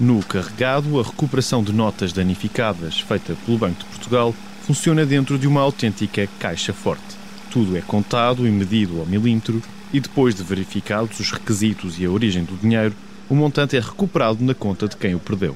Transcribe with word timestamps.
No 0.00 0.24
carregado, 0.24 0.98
a 0.98 1.02
recuperação 1.02 1.62
de 1.62 1.74
notas 1.74 2.10
danificadas 2.10 3.00
feita 3.00 3.36
pelo 3.44 3.58
Banco 3.58 3.80
de 3.80 3.84
Portugal 3.84 4.34
funciona 4.62 5.04
dentro 5.04 5.38
de 5.38 5.46
uma 5.46 5.60
autêntica 5.60 6.26
caixa 6.38 6.72
forte. 6.72 7.18
Tudo 7.50 7.76
é 7.76 7.82
contado 7.82 8.46
e 8.46 8.50
medido 8.50 8.98
ao 8.98 9.04
milímetro 9.04 9.62
e 9.92 10.00
depois 10.00 10.34
de 10.34 10.42
verificados 10.42 11.20
os 11.20 11.30
requisitos 11.30 12.00
e 12.00 12.06
a 12.06 12.10
origem 12.10 12.44
do 12.44 12.56
dinheiro, 12.56 12.94
o 13.28 13.34
montante 13.34 13.76
é 13.76 13.80
recuperado 13.80 14.42
na 14.42 14.54
conta 14.54 14.88
de 14.88 14.96
quem 14.96 15.14
o 15.14 15.18
perdeu. 15.18 15.54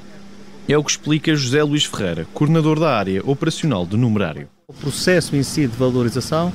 É 0.69 0.77
o 0.77 0.85
que 0.85 0.91
explica 0.91 1.35
José 1.35 1.63
Luís 1.63 1.87
Ferreira, 1.87 2.27
coordenador 2.35 2.79
da 2.79 2.95
área 2.95 3.23
operacional 3.25 3.87
do 3.87 3.97
numerário. 3.97 4.47
O 4.69 4.75
processo 4.75 5.35
em 5.35 5.43
si 5.43 5.67
de 5.67 5.75
valorização 5.75 6.53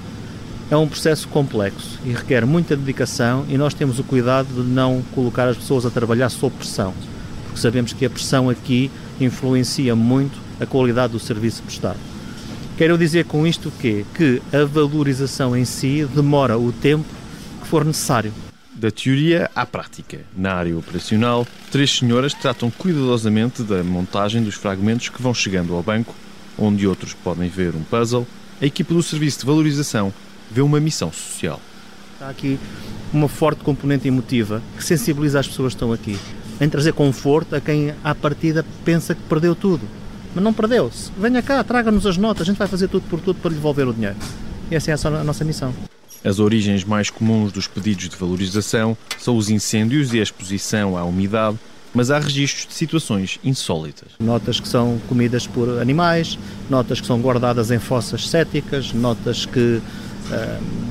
é 0.70 0.78
um 0.78 0.88
processo 0.88 1.28
complexo 1.28 2.00
e 2.06 2.12
requer 2.12 2.46
muita 2.46 2.78
dedicação 2.78 3.48
e 3.50 3.58
nós 3.58 3.74
temos 3.74 3.98
o 3.98 4.04
cuidado 4.04 4.48
de 4.64 4.70
não 4.70 5.02
colocar 5.16 5.48
as 5.48 5.58
pessoas 5.58 5.88
a 5.88 5.90
trabalhar 5.90 6.30
sob 6.30 6.56
pressão, 6.56 6.94
porque 7.50 7.60
sabemos 7.60 7.92
que 7.92 8.06
a 8.06 8.10
pressão 8.10 8.50
aqui 8.50 8.92
influencia 9.20 9.96
muito 9.96 10.40
a 10.60 10.66
qualidade 10.66 11.14
do 11.14 11.20
serviço 11.20 11.64
prestado. 11.64 11.98
Quero 12.78 12.98
dizer 12.98 13.26
com 13.26 13.46
isto 13.46 13.72
que, 13.72 14.06
que 14.16 14.42
a 14.54 14.64
valorização 14.64 15.58
em 15.58 15.66
si 15.66 16.08
demora 16.16 16.58
o 16.58 16.72
tempo 16.72 17.06
que 17.62 17.68
for 17.68 17.84
necessário. 17.84 18.32
Da 18.74 18.90
teoria 18.90 19.50
à 19.54 19.66
prática. 19.66 20.22
Na 20.38 20.54
área 20.54 20.78
operacional, 20.78 21.46
três 21.70 21.98
senhoras 21.98 22.34
tratam 22.34 22.72
cuidadosamente 22.72 23.64
da 23.64 23.84
montagem 23.84 24.42
dos 24.42 24.56
fragmentos 24.56 25.10
que 25.10 25.22
vão 25.22 25.34
chegando 25.34 25.74
ao 25.74 25.84
banco, 25.84 26.16
onde 26.58 26.88
outros 26.88 27.14
podem 27.14 27.50
ver 27.50 27.76
um 27.76 27.84
puzzle. 27.84 28.26
A 28.62 28.66
equipa 28.66 28.94
do 28.94 29.04
Serviço 29.04 29.40
de 29.40 29.46
Valorização 29.46 30.14
vê 30.50 30.62
uma 30.62 30.80
missão 30.80 31.12
social. 31.12 31.60
Está 32.14 32.30
aqui 32.30 32.58
uma 33.12 33.28
forte 33.28 33.64
componente 33.64 34.08
emotiva 34.08 34.62
que 34.78 34.84
sensibiliza 34.84 35.40
as 35.40 35.48
pessoas 35.48 35.74
que 35.74 35.78
estão 35.78 35.92
aqui, 35.92 36.18
em 36.60 36.70
trazer 36.70 36.94
conforto 36.94 37.56
a 37.56 37.62
quem 37.62 37.94
à 38.04 38.14
partida 38.14 38.66
pensa 38.84 39.16
que 39.16 39.22
perdeu 39.24 39.56
tudo. 39.56 39.84
Mas 40.34 40.44
não 40.44 40.54
perdeu-se. 40.54 41.12
Venha 41.18 41.42
cá, 41.42 41.64
traga-nos 41.64 42.06
as 42.06 42.18
notas, 42.18 42.44
a 42.44 42.46
gente 42.46 42.58
vai 42.58 42.68
fazer 42.68 42.88
tudo 42.88 43.04
por 43.10 43.20
tudo 43.20 43.40
para 43.40 43.50
lhe 43.50 43.56
devolver 43.56 43.88
o 43.88 43.94
dinheiro. 43.94 44.18
E 44.70 44.76
essa 44.76 44.92
é 44.92 44.94
a 44.94 45.24
nossa 45.24 45.44
missão. 45.44 45.74
As 46.24 46.40
origens 46.40 46.84
mais 46.84 47.10
comuns 47.10 47.52
dos 47.52 47.68
pedidos 47.68 48.10
de 48.10 48.16
valorização 48.16 48.98
são 49.18 49.38
os 49.38 49.50
incêndios 49.50 50.14
e 50.14 50.20
a 50.20 50.24
exposição 50.24 50.98
à 50.98 51.04
umidade, 51.04 51.58
mas 51.94 52.12
há 52.12 52.20
registros 52.20 52.68
de 52.68 52.74
situações 52.74 53.40
insólitas. 53.44 54.10
Notas 54.20 54.60
que 54.60 54.68
são 54.68 55.00
comidas 55.08 55.48
por 55.48 55.80
animais, 55.80 56.38
notas 56.70 57.00
que 57.02 57.08
são 57.08 57.20
guardadas 57.20 57.72
em 57.72 57.80
fossas 57.80 58.30
céticas, 58.30 58.94
notas 58.94 59.46
que 59.46 59.82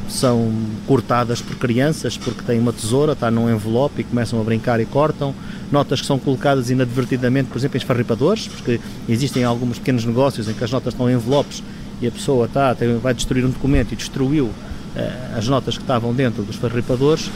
são 0.09 0.53
cortadas 0.87 1.41
por 1.41 1.57
crianças 1.57 2.17
porque 2.17 2.43
têm 2.43 2.59
uma 2.59 2.73
tesoura, 2.73 3.13
está 3.13 3.31
num 3.31 3.53
envelope 3.55 4.01
e 4.01 4.05
começam 4.05 4.41
a 4.41 4.45
brincar 4.45 4.81
e 4.81 4.87
cortam, 4.87 5.35
notas 5.71 6.01
que 6.01 6.07
são 6.07 6.19
colocadas 6.19 6.71
inadvertidamente, 6.71 7.49
por 7.49 7.59
exemplo, 7.59 7.77
em 7.77 7.79
esfarripadores, 7.79 8.49
porque 8.49 8.81
existem 9.09 9.45
alguns 9.45 9.79
pequenos 9.79 10.05
negócios 10.05 10.49
em 10.49 10.55
que 10.55 10.65
as 10.65 10.71
notas 10.71 10.95
estão 10.95 11.09
em 11.11 11.15
envelopes 11.15 11.63
e 12.01 12.07
a 12.07 12.11
pessoa 12.11 12.47
está, 12.47 12.75
vai 13.03 13.13
destruir 13.13 13.45
um 13.45 13.51
documento 13.51 13.93
e 13.93 13.97
destruiu 13.97 14.51
eh, 14.97 15.35
as 15.37 15.47
notas 15.49 15.77
que 15.77 15.83
estavam 15.83 16.15
dentro 16.15 16.43
dos 16.43 16.57
farripadores. 16.57 17.31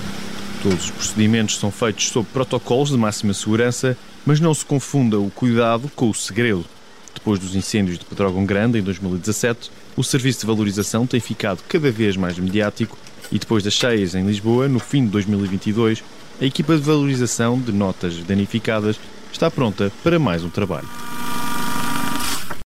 Todos 0.62 0.84
os 0.84 0.90
procedimentos 0.90 1.58
são 1.58 1.70
feitos 1.70 2.08
sob 2.08 2.26
protocolos 2.32 2.90
de 2.90 2.96
máxima 2.96 3.34
segurança, 3.34 3.96
mas 4.24 4.40
não 4.40 4.54
se 4.54 4.64
confunda 4.64 5.18
o 5.18 5.30
cuidado 5.30 5.90
com 5.94 6.08
o 6.08 6.14
segredo. 6.14 6.64
Depois 7.12 7.38
dos 7.38 7.54
incêndios 7.54 7.98
de 7.98 8.04
Pedrógão 8.04 8.46
Grande, 8.46 8.78
em 8.78 8.82
2017, 8.82 9.70
o 9.96 10.02
serviço 10.02 10.40
de 10.40 10.46
valorização 10.46 11.06
tem 11.06 11.20
ficado 11.20 11.62
cada 11.68 11.90
vez 11.90 12.16
mais 12.16 12.38
mediático 12.38 12.96
e 13.30 13.38
depois 13.38 13.62
das 13.62 13.74
cheias 13.74 14.14
em 14.14 14.26
Lisboa, 14.26 14.68
no 14.68 14.78
fim 14.78 15.04
de 15.04 15.10
2022, 15.10 16.02
a 16.40 16.44
equipa 16.44 16.76
de 16.76 16.82
valorização 16.82 17.58
de 17.58 17.72
notas 17.72 18.16
danificadas 18.18 18.98
está 19.32 19.50
pronta 19.50 19.92
para 20.02 20.18
mais 20.18 20.44
um 20.44 20.50
trabalho. 20.50 20.88